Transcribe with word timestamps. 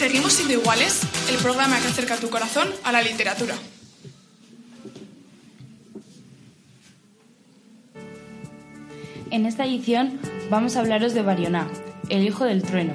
Seguimos 0.00 0.32
siendo 0.32 0.54
iguales, 0.54 1.02
el 1.30 1.36
programa 1.36 1.78
que 1.78 1.88
acerca 1.88 2.16
tu 2.16 2.30
corazón 2.30 2.66
a 2.84 2.90
la 2.90 3.02
literatura. 3.02 3.54
En 9.30 9.44
esta 9.44 9.66
edición 9.66 10.18
vamos 10.48 10.74
a 10.74 10.80
hablaros 10.80 11.12
de 11.12 11.20
Barioná, 11.20 11.68
El 12.08 12.24
Hijo 12.24 12.46
del 12.46 12.62
Trueno. 12.62 12.94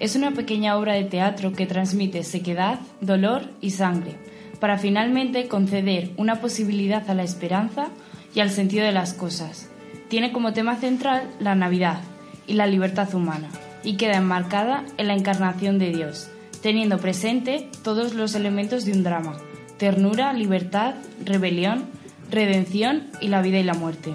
Es 0.00 0.16
una 0.16 0.32
pequeña 0.32 0.76
obra 0.76 0.94
de 0.94 1.04
teatro 1.04 1.52
que 1.52 1.66
transmite 1.66 2.24
sequedad, 2.24 2.80
dolor 3.00 3.48
y 3.60 3.70
sangre, 3.70 4.16
para 4.58 4.76
finalmente 4.76 5.46
conceder 5.46 6.10
una 6.16 6.40
posibilidad 6.40 7.08
a 7.08 7.14
la 7.14 7.22
esperanza 7.22 7.90
y 8.34 8.40
al 8.40 8.50
sentido 8.50 8.84
de 8.84 8.90
las 8.90 9.14
cosas. 9.14 9.68
Tiene 10.08 10.32
como 10.32 10.52
tema 10.52 10.74
central 10.74 11.30
la 11.38 11.54
Navidad 11.54 12.00
y 12.48 12.54
la 12.54 12.66
libertad 12.66 13.14
humana, 13.14 13.50
y 13.84 13.96
queda 13.96 14.16
enmarcada 14.16 14.84
en 14.96 15.06
la 15.06 15.14
encarnación 15.14 15.78
de 15.78 15.90
Dios, 15.90 16.28
teniendo 16.62 16.98
presente 16.98 17.68
todos 17.82 18.14
los 18.14 18.34
elementos 18.34 18.84
de 18.84 18.92
un 18.92 19.02
drama, 19.02 19.38
ternura, 19.78 20.32
libertad, 20.32 20.94
rebelión, 21.24 21.86
redención 22.30 23.10
y 23.20 23.28
la 23.28 23.42
vida 23.42 23.58
y 23.58 23.64
la 23.64 23.74
muerte. 23.74 24.14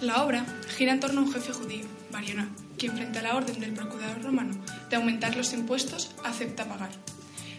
La 0.00 0.24
obra 0.24 0.44
gira 0.76 0.92
en 0.92 1.00
torno 1.00 1.20
a 1.20 1.24
un 1.24 1.32
jefe 1.32 1.52
judío, 1.52 1.84
Barioná, 2.12 2.48
quien 2.76 2.92
frente 2.92 3.20
a 3.20 3.22
la 3.22 3.36
orden 3.36 3.60
del 3.60 3.72
procurador 3.72 4.22
romano 4.22 4.54
de 4.90 4.96
aumentar 4.96 5.36
los 5.36 5.52
impuestos 5.52 6.14
acepta 6.24 6.66
pagar, 6.68 6.90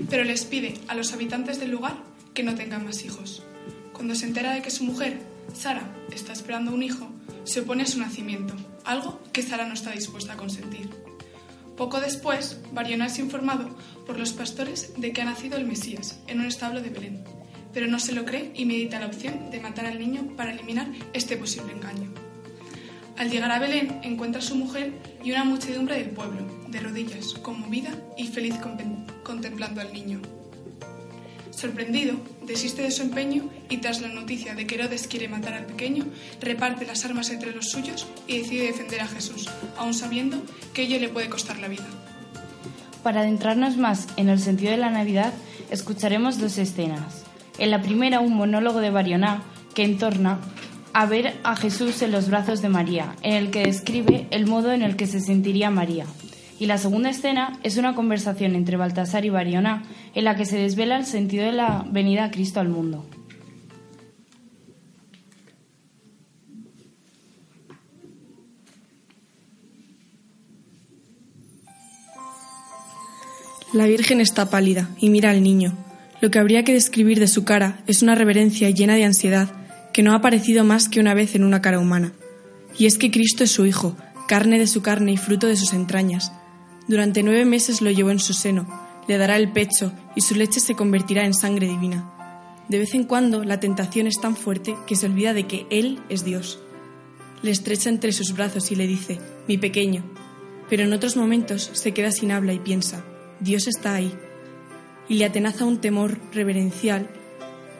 pero 0.09 0.23
les 0.23 0.45
pide 0.45 0.75
a 0.88 0.95
los 0.95 1.14
habitantes 1.14 1.59
del 1.59 1.72
lugar 1.72 1.95
que 2.34 2.44
no 2.44 2.55
tengan 2.55 2.86
más 2.86 3.03
hijos. 3.05 3.44
Cuando 3.94 4.14
se 4.14 4.25
entera 4.25 4.53
de 4.53 4.62
que 4.62 4.72
su 4.72 4.84
mujer, 4.84 5.22
Sara, 5.53 5.89
está 6.12 6.34
esperando 6.34 6.73
un 6.73 6.84
hijo, 6.84 7.09
se 7.45 7.62
opone 7.62 7.84
a 7.84 7.88
su 7.88 8.00
nacimiento, 8.00 8.53
algo 8.84 9.22
que 9.31 9.41
Sara 9.41 9.66
no 9.66 9.73
está 9.73 9.91
dispuesta 9.91 10.34
a 10.34 10.38
consentir. 10.38 10.89
Poco 11.78 12.00
después, 12.00 12.58
Barioná 12.72 13.08
es 13.08 13.20
informado 13.20 13.76
por 14.08 14.18
los 14.18 14.31
pastores 14.31 14.94
de 14.95 15.12
que 15.12 15.22
ha 15.22 15.26
nacido 15.26 15.58
el 15.58 15.66
Mesías 15.66 16.20
en 16.28 16.40
un 16.40 16.45
establo 16.45 16.82
de 16.82 16.90
Belén, 16.90 17.23
pero 17.73 17.88
no 17.88 18.00
se 18.00 18.14
lo 18.14 18.23
cree 18.23 18.52
y 18.56 18.66
medita 18.66 19.00
la 19.00 19.08
opción 19.08 19.52
de 19.52 19.59
matar 19.59 19.86
al 19.86 20.00
niño 20.00 20.36
para 20.38 20.54
eliminar 20.54 20.88
este 21.14 21.36
posible 21.36 21.73
engaño. 21.73 22.14
Al 23.17 23.30
llegar 23.30 23.52
a 23.52 23.59
Belén, 23.59 24.00
encuentra 24.04 24.40
a 24.40 24.44
su 24.44 24.56
mujer 24.56 24.94
y 25.23 25.32
una 25.32 25.44
muchedumbre 25.44 25.98
del 25.98 26.12
pueblo, 26.12 26.45
de 26.70 26.80
rodillas, 26.80 27.34
conmovida 27.34 27.92
y 28.17 28.28
feliz 28.28 28.56
contemplando 29.23 29.82
al 29.82 29.92
niño. 29.92 30.22
Sorprendido, 31.52 32.16
desiste 32.46 32.82
de 32.82 32.92
su 32.92 33.02
empeño 33.04 33.50
y 33.70 33.78
tras 33.78 34.02
la 34.02 34.10
noticia 34.10 34.56
de 34.56 34.68
que 34.68 34.76
Herodes 34.76 35.08
quiere 35.08 35.28
matar 35.28 35.54
al 35.54 35.66
pequeño, 35.66 36.06
reparte 36.42 36.86
las 36.86 37.06
armas 37.06 37.30
entre 37.30 37.54
los 37.54 37.70
suyos 37.70 38.08
y 38.28 38.40
decide 38.40 38.68
defender 38.68 39.02
a 39.02 39.08
Jesús, 39.08 39.50
aun 39.78 39.94
sabiendo 39.94 40.42
que 40.73 40.84
ello 40.84 41.00
le 41.00 41.10
puede 41.10 41.30
costar 41.30 41.58
la 41.60 41.68
vida. 41.68 41.86
Para 43.04 43.22
adentrarnos 43.22 43.78
más 43.78 44.08
en 44.18 44.30
el 44.30 44.40
sentido 44.40 44.72
de 44.72 44.78
la 44.78 44.90
Navidad, 44.90 45.34
escucharemos 45.70 46.40
dos 46.40 46.58
escenas. 46.58 47.23
En 47.58 47.72
la 47.72 47.82
primera, 47.82 48.20
un 48.20 48.34
monólogo 48.34 48.80
de 48.80 48.90
Barioná 48.90 49.44
que 49.73 49.84
entorna 49.84 50.40
a 50.94 51.06
ver 51.06 51.36
a 51.44 51.56
Jesús 51.56 52.02
en 52.02 52.12
los 52.12 52.30
brazos 52.30 52.62
de 52.62 52.70
María, 52.70 53.16
en 53.22 53.34
el 53.34 53.52
que 53.52 53.64
describe 53.64 54.28
el 54.32 54.48
modo 54.48 54.72
en 54.72 54.82
el 54.82 54.96
que 54.96 55.08
se 55.08 55.20
sentiría 55.20 55.70
María. 55.70 56.06
Y 56.58 56.67
la 56.67 56.78
segunda 56.78 57.09
escena 57.09 57.59
es 57.64 57.78
una 57.78 57.95
conversación 57.95 58.56
entre 58.56 58.78
Baltasar 58.78 59.25
y 59.25 59.30
Barioná, 59.30 59.84
en 60.14 60.23
la 60.23 60.36
que 60.36 60.45
se 60.45 60.58
desvela 60.58 60.98
el 60.98 61.06
sentido 61.06 61.45
de 61.45 61.52
la 61.52 61.86
venida 61.89 62.25
a 62.25 62.31
Cristo 62.31 62.59
al 62.59 62.70
mundo. 62.70 63.06
La 73.73 73.88
Virgen 73.88 74.22
está 74.22 74.50
pálida 74.50 74.89
y 74.98 75.09
mira 75.09 75.31
al 75.31 75.44
niño. 75.44 75.73
Lo 76.22 76.31
que 76.31 76.39
habría 76.39 76.64
que 76.64 76.72
describir 76.72 77.20
de 77.20 77.28
su 77.28 77.44
cara 77.44 77.83
es 77.88 78.02
una 78.02 78.16
reverencia 78.16 78.70
llena 78.70 78.95
de 78.95 79.04
ansiedad 79.04 79.49
que 79.92 80.02
no 80.02 80.14
ha 80.14 80.16
aparecido 80.16 80.64
más 80.64 80.87
que 80.87 81.02
una 81.02 81.14
vez 81.14 81.36
en 81.36 81.43
una 81.43 81.61
cara 81.61 81.80
humana. 81.80 82.14
Y 82.77 82.86
es 82.86 82.98
que 82.98 83.11
Cristo 83.11 83.43
es 83.43 83.52
su 83.52 83.66
Hijo, 83.66 83.98
carne 84.30 84.60
de 84.60 84.67
su 84.67 84.82
carne 84.82 85.11
y 85.11 85.17
fruto 85.17 85.48
de 85.48 85.58
sus 85.58 85.73
entrañas. 85.73 86.32
Durante 86.88 87.23
nueve 87.23 87.46
meses 87.46 87.82
lo 87.82 87.90
llevó 87.90 88.12
en 88.12 88.20
su 88.20 88.34
seno, 88.34 88.68
le 89.08 89.18
dará 89.18 89.38
el 89.38 89.52
pecho 89.52 89.92
y 90.16 90.22
su 90.22 90.36
leche 90.36 90.60
se 90.60 90.76
convertirá 90.76 91.26
en 91.26 91.34
sangre 91.34 91.68
divina. 91.68 92.12
De 92.70 92.80
vez 92.80 92.94
en 92.94 93.04
cuando 93.06 93.44
la 93.44 93.60
tentación 93.60 94.06
es 94.08 94.20
tan 94.20 94.36
fuerte 94.36 94.76
que 94.86 94.96
se 94.96 95.08
olvida 95.08 95.34
de 95.34 95.48
que 95.48 95.66
Él 95.70 96.00
es 96.10 96.23
Dios. 96.23 96.60
Le 97.42 97.52
estrecha 97.52 97.90
entre 97.90 98.12
sus 98.12 98.34
brazos 98.34 98.72
y 98.72 98.76
le 98.76 98.88
dice, 98.88 99.20
mi 99.48 99.58
pequeño. 99.58 100.04
Pero 100.70 100.84
en 100.84 100.94
otros 100.94 101.16
momentos 101.16 101.70
se 101.73 101.92
queda 101.92 102.12
sin 102.12 102.32
habla 102.32 102.54
y 102.54 102.60
piensa, 102.60 103.04
Dios 103.40 103.67
está 103.67 103.96
ahí. 103.96 104.12
Y 105.10 105.16
le 105.16 105.26
atenaza 105.26 105.66
un 105.66 105.80
temor 105.80 106.20
reverencial 106.34 107.08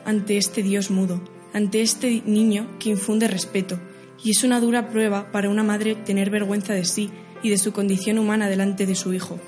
ante 0.06 0.38
este 0.38 0.62
Dios 0.62 0.92
mudo, 0.92 1.24
ante 1.54 1.82
este 1.82 2.22
niño 2.26 2.68
que 2.80 2.92
infunde 2.92 3.28
respeto. 3.28 3.80
Y 4.24 4.32
es 4.32 4.44
una 4.44 4.60
dura 4.60 4.90
prueba 4.90 5.32
para 5.32 5.50
una 5.50 5.64
madre 5.64 5.96
tener 5.96 6.30
vergüenza 6.30 6.74
de 6.74 6.86
sí 6.86 7.10
y 7.45 7.50
de 7.50 7.59
su 7.59 7.73
condición 7.73 8.17
humana 8.17 8.50
delante 8.50 8.88
de 8.88 8.95
su 8.95 9.13
hijo. 9.13 9.39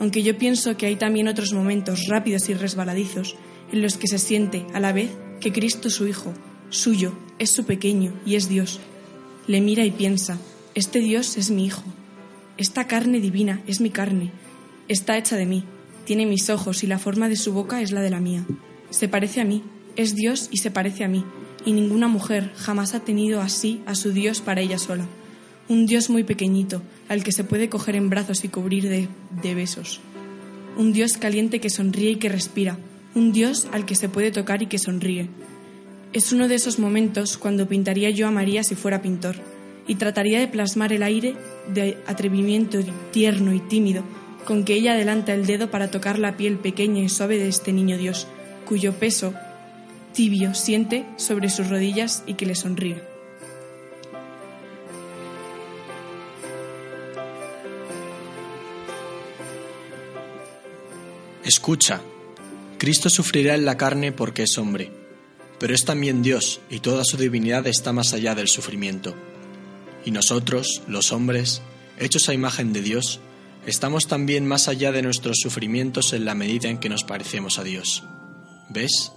Aunque 0.00 0.24
yo 0.24 0.36
pienso 0.36 0.76
que 0.76 0.86
hay 0.86 0.96
también 0.96 1.28
otros 1.28 1.52
momentos 1.52 2.06
rápidos 2.08 2.48
y 2.48 2.54
resbaladizos 2.54 3.36
en 3.70 3.82
los 3.82 3.96
que 3.96 4.08
se 4.08 4.18
siente 4.18 4.66
a 4.74 4.80
la 4.80 4.92
vez 4.92 5.12
que 5.40 5.52
Cristo 5.52 5.88
su 5.88 6.08
Hijo, 6.08 6.34
suyo, 6.70 7.16
es 7.38 7.52
su 7.52 7.64
pequeño 7.64 8.12
y 8.26 8.34
es 8.34 8.48
Dios. 8.48 8.80
Le 9.46 9.60
mira 9.60 9.84
y 9.84 9.92
piensa, 9.92 10.40
este 10.74 10.98
Dios 10.98 11.36
es 11.36 11.52
mi 11.52 11.66
Hijo. 11.66 11.84
Esta 12.56 12.88
carne 12.88 13.20
divina 13.20 13.62
es 13.68 13.80
mi 13.80 13.90
carne, 13.90 14.32
Está 14.88 15.16
hecha 15.16 15.36
de 15.36 15.46
mí, 15.46 15.62
tiene 16.04 16.26
mis 16.26 16.50
ojos 16.50 16.82
y 16.82 16.88
la 16.88 16.98
forma 16.98 17.28
de 17.28 17.36
su 17.36 17.52
boca 17.52 17.80
es 17.80 17.92
la 17.92 18.02
de 18.02 18.10
la 18.10 18.18
mía. 18.18 18.44
Se 18.90 19.06
parece 19.06 19.40
a 19.40 19.44
mí, 19.44 19.62
es 19.94 20.16
Dios 20.16 20.48
y 20.50 20.56
se 20.56 20.72
parece 20.72 21.04
a 21.04 21.08
mí, 21.08 21.24
y 21.64 21.72
ninguna 21.72 22.08
mujer 22.08 22.52
jamás 22.56 22.94
ha 22.94 23.00
tenido 23.00 23.40
así 23.40 23.82
a 23.86 23.94
su 23.94 24.12
Dios 24.12 24.40
para 24.40 24.62
ella 24.62 24.78
sola. 24.78 25.06
Un 25.68 25.86
Dios 25.86 26.10
muy 26.10 26.22
pequeñito, 26.24 26.82
al 27.08 27.24
que 27.24 27.32
se 27.32 27.44
puede 27.44 27.68
coger 27.68 27.96
en 27.96 28.08
brazos 28.08 28.44
y 28.44 28.48
cubrir 28.48 28.88
de, 28.88 29.54
besos. 29.54 30.00
Un 30.76 30.92
Dios 30.92 31.16
caliente 31.16 31.60
que 31.60 31.70
sonríe 31.70 32.10
y 32.10 32.16
que 32.16 32.28
respira. 32.28 32.78
Un 33.14 33.32
Dios 33.32 33.66
al 33.72 33.84
que 33.84 33.96
se 33.96 34.08
puede 34.08 34.30
tocar 34.30 34.62
y 34.62 34.66
que 34.66 34.78
sonríe. 34.78 35.28
Es 36.12 36.32
uno 36.32 36.48
de 36.48 36.54
esos 36.54 36.78
momentos 36.78 37.36
cuando 37.36 37.68
pintaría 37.68 38.10
yo 38.10 38.28
a 38.28 38.30
María 38.30 38.62
si 38.62 38.74
fuera 38.74 39.02
pintor, 39.02 39.36
y 39.88 39.96
trataría 39.96 40.38
de 40.38 40.48
plasmar 40.48 40.92
el 40.92 41.02
aire 41.02 41.34
de 41.72 41.96
atrevimiento 42.06 42.78
tierno 43.12 43.52
y 43.52 43.60
tímido 43.60 44.02
con 44.46 44.64
que 44.64 44.74
ella 44.74 44.92
adelanta 44.92 45.34
el 45.34 45.44
dedo 45.44 45.70
para 45.70 45.90
tocar 45.90 46.18
la 46.18 46.38
piel 46.38 46.56
pequeña 46.56 47.02
y 47.02 47.10
suave 47.10 47.36
de 47.36 47.48
este 47.48 47.72
niño 47.72 47.98
Dios, 47.98 48.26
cuyo 48.64 48.94
peso 48.94 49.34
tibio 50.14 50.54
siente 50.54 51.04
sobre 51.16 51.50
sus 51.50 51.68
rodillas 51.68 52.22
y 52.26 52.34
que 52.34 52.46
le 52.46 52.54
sonríe. 52.54 53.15
Escucha, 61.66 62.00
Cristo 62.78 63.10
sufrirá 63.10 63.56
en 63.56 63.64
la 63.64 63.76
carne 63.76 64.12
porque 64.12 64.44
es 64.44 64.56
hombre, 64.56 64.92
pero 65.58 65.74
es 65.74 65.84
también 65.84 66.22
Dios 66.22 66.60
y 66.70 66.78
toda 66.78 67.02
su 67.02 67.16
divinidad 67.16 67.66
está 67.66 67.92
más 67.92 68.12
allá 68.12 68.36
del 68.36 68.46
sufrimiento. 68.46 69.16
Y 70.04 70.12
nosotros, 70.12 70.82
los 70.86 71.10
hombres, 71.10 71.62
hechos 71.98 72.28
a 72.28 72.34
imagen 72.34 72.72
de 72.72 72.82
Dios, 72.82 73.18
estamos 73.66 74.06
también 74.06 74.46
más 74.46 74.68
allá 74.68 74.92
de 74.92 75.02
nuestros 75.02 75.38
sufrimientos 75.42 76.12
en 76.12 76.24
la 76.24 76.36
medida 76.36 76.68
en 76.68 76.78
que 76.78 76.88
nos 76.88 77.02
parecemos 77.02 77.58
a 77.58 77.64
Dios. 77.64 78.04
¿Ves? 78.70 79.10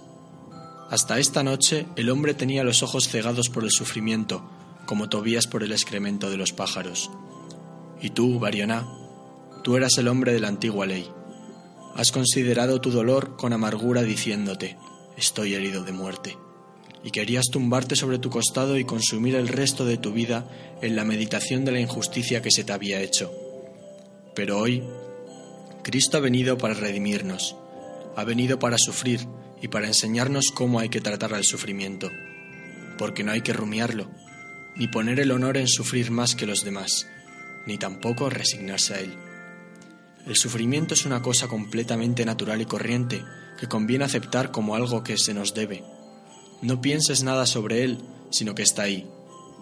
Hasta 0.90 1.20
esta 1.20 1.44
noche 1.44 1.86
el 1.94 2.10
hombre 2.10 2.34
tenía 2.34 2.64
los 2.64 2.82
ojos 2.82 3.06
cegados 3.06 3.48
por 3.48 3.62
el 3.62 3.70
sufrimiento, 3.70 4.42
como 4.86 5.08
Tobías 5.08 5.46
por 5.46 5.62
el 5.62 5.70
excremento 5.70 6.28
de 6.28 6.36
los 6.36 6.50
pájaros. 6.50 7.12
Y 8.02 8.10
tú, 8.10 8.40
Barioná, 8.40 8.88
tú 9.62 9.76
eras 9.76 9.96
el 9.98 10.08
hombre 10.08 10.32
de 10.32 10.40
la 10.40 10.48
antigua 10.48 10.84
ley. 10.84 11.08
Has 11.94 12.12
considerado 12.12 12.80
tu 12.80 12.90
dolor 12.90 13.36
con 13.36 13.52
amargura 13.52 14.02
diciéndote, 14.02 14.76
estoy 15.16 15.54
herido 15.54 15.84
de 15.84 15.92
muerte. 15.92 16.36
Y 17.02 17.10
querías 17.10 17.46
tumbarte 17.50 17.96
sobre 17.96 18.18
tu 18.18 18.30
costado 18.30 18.78
y 18.78 18.84
consumir 18.84 19.34
el 19.34 19.48
resto 19.48 19.84
de 19.84 19.96
tu 19.96 20.12
vida 20.12 20.46
en 20.82 20.96
la 20.96 21.04
meditación 21.04 21.64
de 21.64 21.72
la 21.72 21.80
injusticia 21.80 22.42
que 22.42 22.50
se 22.50 22.62
te 22.62 22.72
había 22.72 23.00
hecho. 23.00 23.32
Pero 24.34 24.58
hoy, 24.58 24.82
Cristo 25.82 26.18
ha 26.18 26.20
venido 26.20 26.58
para 26.58 26.74
redimirnos, 26.74 27.56
ha 28.16 28.24
venido 28.24 28.58
para 28.58 28.76
sufrir 28.78 29.26
y 29.62 29.68
para 29.68 29.86
enseñarnos 29.86 30.50
cómo 30.52 30.78
hay 30.78 30.90
que 30.90 31.00
tratar 31.00 31.34
al 31.34 31.44
sufrimiento, 31.44 32.10
porque 32.98 33.24
no 33.24 33.32
hay 33.32 33.40
que 33.40 33.52
rumiarlo, 33.52 34.10
ni 34.76 34.88
poner 34.88 35.20
el 35.20 35.32
honor 35.32 35.56
en 35.56 35.68
sufrir 35.68 36.10
más 36.10 36.34
que 36.34 36.46
los 36.46 36.64
demás, 36.64 37.06
ni 37.66 37.78
tampoco 37.78 38.30
resignarse 38.30 38.94
a 38.94 39.00
él. 39.00 39.14
El 40.26 40.36
sufrimiento 40.36 40.94
es 40.94 41.06
una 41.06 41.22
cosa 41.22 41.48
completamente 41.48 42.24
natural 42.24 42.60
y 42.60 42.66
corriente 42.66 43.24
que 43.58 43.68
conviene 43.68 44.04
aceptar 44.04 44.50
como 44.50 44.74
algo 44.74 45.02
que 45.02 45.16
se 45.16 45.34
nos 45.34 45.54
debe. 45.54 45.82
No 46.62 46.80
pienses 46.80 47.22
nada 47.22 47.46
sobre 47.46 47.84
él, 47.84 47.98
sino 48.30 48.54
que 48.54 48.62
está 48.62 48.82
ahí, 48.82 49.08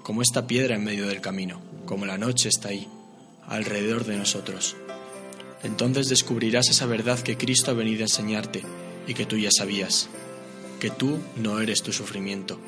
como 0.02 0.20
esta 0.20 0.46
piedra 0.46 0.74
en 0.74 0.84
medio 0.84 1.06
del 1.06 1.20
camino, 1.20 1.60
como 1.86 2.06
la 2.06 2.18
noche 2.18 2.48
está 2.48 2.70
ahí, 2.70 2.88
alrededor 3.46 4.04
de 4.04 4.16
nosotros. 4.16 4.76
Entonces 5.62 6.08
descubrirás 6.08 6.68
esa 6.68 6.86
verdad 6.86 7.20
que 7.20 7.36
Cristo 7.36 7.70
ha 7.70 7.74
venido 7.74 8.00
a 8.00 8.06
enseñarte 8.06 8.62
y 9.06 9.14
que 9.14 9.26
tú 9.26 9.36
ya 9.36 9.50
sabías, 9.50 10.08
que 10.80 10.90
tú 10.90 11.18
no 11.36 11.60
eres 11.60 11.82
tu 11.82 11.92
sufrimiento. 11.92 12.60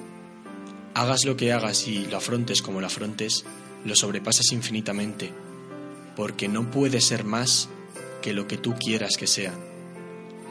Hagas 0.95 1.25
lo 1.25 1.37
que 1.37 1.53
hagas 1.53 1.87
y 1.87 2.07
lo 2.07 2.17
afrontes 2.17 2.63
como 2.63 2.81
lo 2.81 2.87
afrontes, 2.87 3.45
lo 3.85 3.95
sobrepasas 3.95 4.53
infinitamente, 4.53 5.33
porque 6.17 6.49
no 6.49 6.71
puede 6.71 7.01
ser 7.01 7.25
más 7.25 7.69
que 8.21 8.33
lo 8.33 8.47
que 8.47 8.59
tú 8.59 8.75
quieras 8.75 9.17
que 9.17 9.27
sea. 9.27 9.55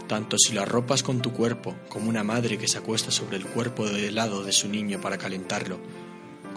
Tanto 0.07 0.37
si 0.39 0.53
lo 0.53 0.61
arropas 0.61 1.03
con 1.03 1.21
tu 1.21 1.33
cuerpo, 1.33 1.75
como 1.87 2.09
una 2.09 2.23
madre 2.23 2.57
que 2.57 2.67
se 2.67 2.79
acuesta 2.79 3.11
sobre 3.11 3.37
el 3.37 3.45
cuerpo 3.45 3.87
de 3.87 4.07
helado 4.07 4.43
de 4.43 4.51
su 4.51 4.67
niño 4.67 4.99
para 5.01 5.17
calentarlo, 5.17 5.79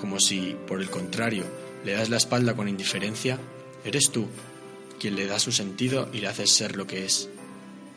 como 0.01 0.19
si, 0.21 0.57
por 0.67 0.81
el 0.81 0.91
contrario, 0.91 1.45
le 1.85 1.93
das 1.93 2.09
la 2.09 2.17
espalda 2.17 2.55
con 2.55 2.69
indiferencia, 2.69 3.39
eres 3.85 4.11
tú 4.11 4.27
quien 4.99 5.17
le 5.17 5.27
da 5.27 5.39
su 5.39 5.53
sentido 5.53 6.09
y 6.13 6.21
le 6.21 6.29
haces 6.29 6.51
ser 6.51 6.77
lo 6.77 6.87
que 6.87 7.05
es, 7.05 7.29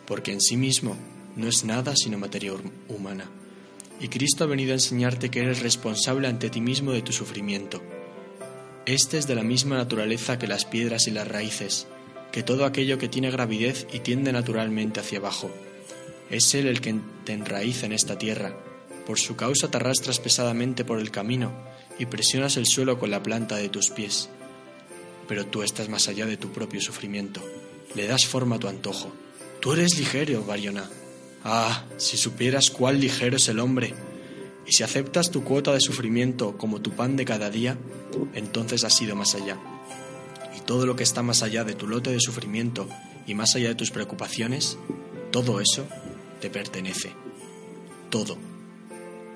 porque 0.06 0.32
en 0.32 0.42
sí 0.42 0.58
mismo 0.58 0.98
no 1.36 1.48
es 1.48 1.64
nada 1.64 1.96
sino 1.96 2.18
materia 2.18 2.54
humana. 2.90 3.30
Y 4.00 4.10
Cristo 4.10 4.44
ha 4.44 4.48
venido 4.48 4.72
a 4.72 4.76
enseñarte 4.76 5.30
que 5.30 5.40
eres 5.40 5.62
responsable 5.62 6.28
ante 6.28 6.50
ti 6.50 6.62
mismo 6.62 6.92
de 6.92 7.02
tu 7.02 7.14
sufrimiento. 7.14 7.82
Este 8.86 9.18
es 9.18 9.26
de 9.26 9.36
la 9.36 9.44
misma 9.44 9.78
naturaleza 9.78 10.38
que 10.38 10.48
las 10.48 10.66
piedras 10.66 11.08
y 11.08 11.12
las 11.12 11.28
raíces, 11.28 11.88
que 12.36 12.44
todo 12.44 12.66
aquello 12.66 12.98
que 12.98 13.08
tiene 13.08 13.32
gravidez 13.32 13.88
y 13.94 14.00
tiende 14.00 14.34
naturalmente 14.34 15.00
hacia 15.00 15.20
abajo. 15.20 15.50
Es 16.30 16.54
Él 16.54 16.68
el 16.68 16.82
que 16.82 16.94
te 17.24 17.32
enraíza 17.32 17.86
en 17.86 17.94
esta 17.94 18.18
tierra. 18.18 18.54
Por 19.08 19.18
su 19.20 19.38
causa 19.38 19.72
te 19.72 19.78
arrastras 19.78 20.20
pesadamente 20.20 20.84
por 20.84 21.00
el 21.00 21.12
camino 21.12 21.54
y 21.98 22.08
presionas 22.08 22.58
el 22.58 22.66
suelo 22.66 23.00
con 23.00 23.10
la 23.10 23.24
planta 23.24 23.56
de 23.56 23.70
tus 23.70 23.90
pies. 23.90 24.28
Pero 25.30 25.46
tú 25.46 25.64
estás 25.64 25.88
más 25.88 26.10
allá 26.10 26.26
de 26.26 26.36
tu 26.36 26.52
propio 26.52 26.82
sufrimiento. 26.82 27.42
Le 27.96 28.06
das 28.06 28.26
forma 28.26 28.58
a 28.58 28.60
tu 28.60 28.68
antojo. 28.68 29.14
Tú 29.62 29.72
eres 29.72 29.98
ligero, 29.98 30.44
Variona. 30.44 30.90
Ah, 31.46 31.86
si 31.96 32.18
supieras 32.18 32.70
cuál 32.70 33.00
ligero 33.00 33.38
es 33.38 33.48
el 33.48 33.62
hombre. 33.62 33.94
Y 34.68 34.74
si 34.74 34.84
aceptas 34.84 35.32
tu 35.32 35.46
cuota 35.46 35.72
de 35.72 35.80
sufrimiento 35.80 36.58
como 36.58 36.82
tu 36.82 36.92
pan 36.92 37.16
de 37.16 37.24
cada 37.24 37.50
día, 37.50 37.78
entonces 38.34 38.84
has 38.84 39.02
ido 39.02 39.16
más 39.16 39.36
allá. 39.36 39.58
Todo 40.66 40.86
lo 40.86 40.96
que 40.96 41.04
está 41.04 41.22
más 41.22 41.44
allá 41.44 41.64
de 41.64 41.76
tu 41.76 41.88
lote 41.88 42.12
de 42.12 42.20
sufrimiento 42.20 42.90
y 43.28 43.36
más 43.36 43.56
allá 43.56 43.70
de 43.70 43.76
tus 43.76 43.92
preocupaciones, 43.92 44.78
todo 45.32 45.60
eso 45.60 45.86
te 46.42 46.50
pertenece. 46.50 47.14
Todo. 48.10 48.38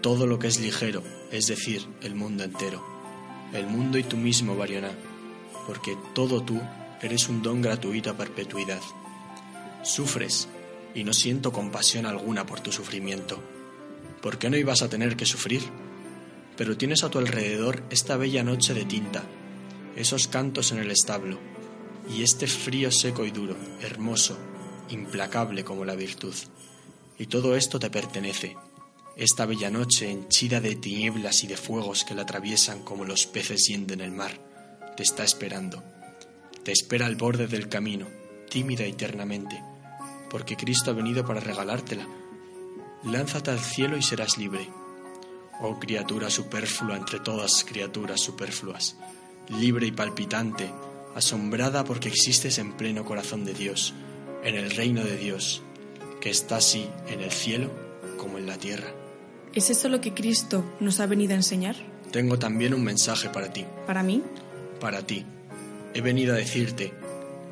Todo 0.01 0.25
lo 0.25 0.39
que 0.39 0.47
es 0.47 0.59
ligero, 0.59 1.03
es 1.31 1.47
decir, 1.47 1.85
el 2.01 2.15
mundo 2.15 2.43
entero. 2.43 2.83
El 3.53 3.67
mundo 3.67 3.97
y 3.97 4.03
tú 4.03 4.17
mismo, 4.17 4.55
Variona. 4.55 4.91
Porque 5.67 5.97
todo 6.13 6.41
tú 6.41 6.59
eres 7.01 7.29
un 7.29 7.41
don 7.41 7.61
gratuito 7.61 8.09
a 8.09 8.17
perpetuidad. 8.17 8.81
Sufres 9.83 10.47
y 10.95 11.03
no 11.03 11.13
siento 11.13 11.51
compasión 11.51 12.05
alguna 12.05 12.45
por 12.45 12.59
tu 12.59 12.71
sufrimiento. 12.71 13.39
¿Por 14.21 14.37
qué 14.37 14.49
no 14.49 14.57
ibas 14.57 14.81
a 14.81 14.89
tener 14.89 15.15
que 15.15 15.25
sufrir? 15.25 15.61
Pero 16.57 16.75
tienes 16.75 17.03
a 17.03 17.09
tu 17.09 17.19
alrededor 17.19 17.83
esta 17.89 18.17
bella 18.17 18.43
noche 18.43 18.73
de 18.73 18.85
tinta, 18.85 19.23
esos 19.99 20.29
cantos 20.29 20.71
en 20.71 20.79
el 20.79 20.91
establo, 20.91 21.37
y 22.09 22.23
este 22.23 22.47
frío 22.47 22.89
seco 22.89 23.25
y 23.25 23.31
duro, 23.31 23.57
hermoso, 23.81 24.37
implacable 24.89 25.65
como 25.65 25.83
la 25.83 25.95
virtud. 25.95 26.33
Y 27.17 27.25
todo 27.25 27.57
esto 27.57 27.79
te 27.79 27.89
pertenece. 27.89 28.55
Esta 29.17 29.45
bella 29.45 29.69
noche 29.69 30.09
henchida 30.09 30.61
de 30.61 30.77
tinieblas 30.77 31.43
y 31.43 31.47
de 31.47 31.57
fuegos 31.57 32.05
que 32.05 32.15
la 32.15 32.21
atraviesan 32.21 32.81
como 32.83 33.03
los 33.03 33.25
peces 33.25 33.67
hienden 33.67 33.99
el 33.99 34.11
mar, 34.11 34.39
te 34.95 35.03
está 35.03 35.25
esperando. 35.25 35.83
Te 36.63 36.71
espera 36.71 37.05
al 37.05 37.17
borde 37.17 37.47
del 37.47 37.67
camino, 37.67 38.07
tímida 38.49 38.87
y 38.87 38.93
tiernamente, 38.93 39.61
porque 40.29 40.55
Cristo 40.55 40.91
ha 40.91 40.93
venido 40.93 41.25
para 41.25 41.41
regalártela. 41.41 42.07
Lánzate 43.03 43.51
al 43.51 43.59
cielo 43.59 43.97
y 43.97 44.01
serás 44.01 44.37
libre. 44.37 44.69
Oh 45.61 45.77
criatura 45.77 46.29
superflua 46.29 46.95
entre 46.95 47.19
todas 47.19 47.65
criaturas 47.65 48.21
superfluas, 48.21 48.95
libre 49.49 49.87
y 49.87 49.91
palpitante, 49.91 50.71
asombrada 51.15 51.83
porque 51.83 52.09
existes 52.09 52.57
en 52.57 52.73
pleno 52.73 53.05
corazón 53.05 53.45
de 53.45 53.53
Dios, 53.53 53.93
en 54.43 54.55
el 54.55 54.71
reino 54.71 55.03
de 55.03 55.17
Dios, 55.17 55.61
que 56.21 56.29
está 56.29 56.57
así 56.57 56.89
en 57.07 57.21
el 57.21 57.31
cielo 57.31 57.71
como 58.17 58.37
en 58.37 58.47
la 58.47 58.57
tierra. 58.57 58.87
¿Es 59.53 59.69
eso 59.69 59.89
lo 59.89 60.01
que 60.01 60.13
Cristo 60.13 60.63
nos 60.79 60.99
ha 60.99 61.07
venido 61.07 61.33
a 61.33 61.37
enseñar? 61.37 61.75
Tengo 62.11 62.37
también 62.37 62.73
un 62.73 62.83
mensaje 62.83 63.29
para 63.29 63.51
ti. 63.51 63.65
¿Para 63.85 64.03
mí? 64.03 64.23
Para 64.79 65.01
ti. 65.05 65.25
He 65.93 66.01
venido 66.01 66.33
a 66.33 66.37
decirte, 66.37 66.93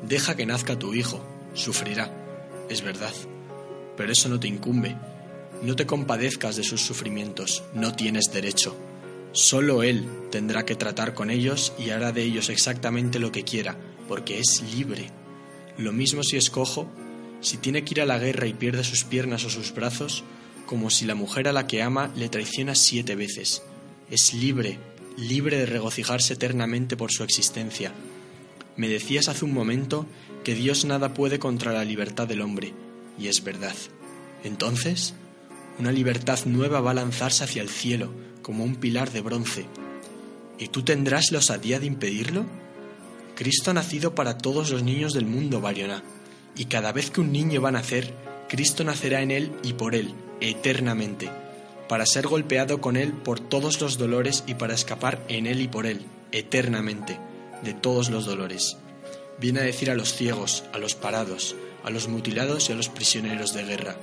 deja 0.06 0.36
que 0.36 0.46
nazca 0.46 0.78
tu 0.78 0.94
hijo, 0.94 1.20
sufrirá 1.54 2.12
es 2.68 2.82
verdad, 2.82 3.12
pero 3.96 4.12
eso 4.12 4.28
no 4.28 4.38
te 4.38 4.48
incumbe. 4.48 4.96
No 5.62 5.74
te 5.74 5.86
compadezcas 5.86 6.54
de 6.56 6.62
sus 6.62 6.82
sufrimientos, 6.82 7.64
no 7.74 7.94
tienes 7.94 8.26
derecho. 8.32 8.76
Solo 9.32 9.82
Él 9.82 10.06
tendrá 10.30 10.64
que 10.64 10.74
tratar 10.74 11.14
con 11.14 11.30
ellos 11.30 11.72
y 11.78 11.90
hará 11.90 12.12
de 12.12 12.22
ellos 12.22 12.48
exactamente 12.48 13.18
lo 13.18 13.30
que 13.30 13.44
quiera, 13.44 13.76
porque 14.08 14.38
es 14.38 14.62
libre. 14.74 15.10
Lo 15.76 15.92
mismo 15.92 16.22
si 16.22 16.36
es 16.36 16.50
cojo, 16.50 16.88
si 17.40 17.56
tiene 17.56 17.84
que 17.84 17.94
ir 17.94 18.00
a 18.00 18.06
la 18.06 18.18
guerra 18.18 18.46
y 18.46 18.54
pierde 18.54 18.84
sus 18.84 19.04
piernas 19.04 19.44
o 19.44 19.50
sus 19.50 19.74
brazos, 19.74 20.24
como 20.66 20.90
si 20.90 21.04
la 21.06 21.14
mujer 21.14 21.48
a 21.48 21.52
la 21.52 21.66
que 21.66 21.82
ama 21.82 22.12
le 22.16 22.28
traiciona 22.28 22.74
siete 22.74 23.16
veces. 23.16 23.62
Es 24.10 24.34
libre, 24.34 24.78
libre 25.16 25.58
de 25.58 25.66
regocijarse 25.66 26.34
eternamente 26.34 26.96
por 26.96 27.12
su 27.12 27.22
existencia. 27.22 27.92
Me 28.76 28.88
decías 28.88 29.28
hace 29.28 29.44
un 29.44 29.52
momento 29.52 30.06
que 30.44 30.54
Dios 30.54 30.84
nada 30.84 31.14
puede 31.14 31.38
contra 31.38 31.72
la 31.72 31.84
libertad 31.84 32.26
del 32.26 32.40
hombre, 32.40 32.72
y 33.18 33.28
es 33.28 33.42
verdad. 33.44 33.74
Entonces, 34.44 35.14
una 35.78 35.92
libertad 35.92 36.38
nueva 36.46 36.80
va 36.80 36.92
a 36.92 36.94
lanzarse 36.94 37.44
hacia 37.44 37.62
el 37.62 37.68
cielo, 37.68 38.12
como 38.48 38.64
un 38.64 38.76
pilar 38.76 39.12
de 39.12 39.20
bronce. 39.20 39.66
¿Y 40.58 40.68
tú 40.68 40.82
tendrás 40.82 41.32
la 41.32 41.40
osadía 41.40 41.78
de 41.78 41.84
impedirlo? 41.84 42.46
Cristo 43.34 43.70
ha 43.70 43.74
nacido 43.74 44.14
para 44.14 44.38
todos 44.38 44.70
los 44.70 44.82
niños 44.82 45.12
del 45.12 45.26
mundo, 45.26 45.60
Variona, 45.60 46.02
y 46.56 46.64
cada 46.64 46.92
vez 46.92 47.10
que 47.10 47.20
un 47.20 47.30
niño 47.30 47.60
va 47.60 47.68
a 47.68 47.72
nacer, 47.72 48.14
Cristo 48.48 48.84
nacerá 48.84 49.20
en 49.20 49.32
él 49.32 49.52
y 49.62 49.74
por 49.74 49.94
él, 49.94 50.14
eternamente, 50.40 51.30
para 51.90 52.06
ser 52.06 52.26
golpeado 52.26 52.80
con 52.80 52.96
él 52.96 53.12
por 53.12 53.38
todos 53.38 53.82
los 53.82 53.98
dolores 53.98 54.44
y 54.46 54.54
para 54.54 54.72
escapar 54.72 55.22
en 55.28 55.46
él 55.46 55.60
y 55.60 55.68
por 55.68 55.84
él, 55.84 56.06
eternamente, 56.32 57.20
de 57.62 57.74
todos 57.74 58.08
los 58.08 58.24
dolores 58.24 58.78
viene 59.38 59.60
a 59.60 59.64
decir 59.64 59.90
a 59.90 59.94
los 59.94 60.14
ciegos, 60.14 60.64
a 60.72 60.78
los 60.78 60.94
parados, 60.94 61.54
a 61.84 61.90
los 61.90 62.08
mutilados 62.08 62.68
y 62.68 62.72
a 62.72 62.76
los 62.76 62.88
prisioneros 62.88 63.54
de 63.54 63.64
guerra, 63.64 63.96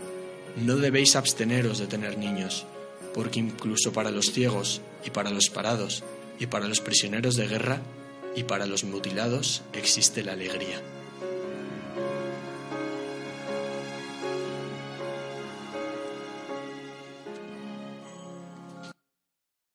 no 0.55 0.77
debéis 0.77 1.15
absteneros 1.15 1.79
de 1.79 1.87
tener 1.87 2.17
niños, 2.17 2.65
porque 3.15 3.39
incluso 3.39 3.93
para 3.93 4.11
los 4.11 4.33
ciegos 4.33 4.81
y 5.05 5.09
para 5.09 5.29
los 5.29 5.49
parados 5.49 6.03
y 6.37 6.47
para 6.47 6.67
los 6.67 6.81
prisioneros 6.81 7.37
de 7.37 7.47
guerra 7.47 7.81
y 8.35 8.43
para 8.43 8.65
los 8.65 8.83
mutilados 8.83 9.63
existe 9.71 10.21
la 10.21 10.33
alegría. 10.33 10.81